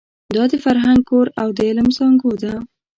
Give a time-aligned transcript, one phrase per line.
[0.35, 2.53] دا د فرهنګ کور او د علم زانګو ده.